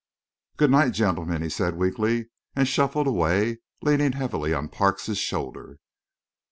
[0.57, 5.77] "Good night, gentlemen," he said weakly, and shuffled away, leaning heavily on Parks's shoulder.